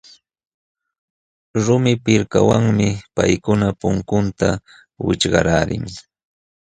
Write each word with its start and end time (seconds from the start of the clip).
Lumi 1.65 1.93
pirkawanmi 2.03 2.87
paykuna 3.15 3.67
puntunta 3.79 4.49
wićhqaqlaalin. 5.05 5.85